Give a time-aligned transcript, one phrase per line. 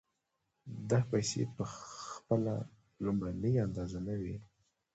[0.89, 1.63] دا پیسې په
[2.11, 2.53] خپله
[3.03, 4.37] لومړنۍ اندازه نه وي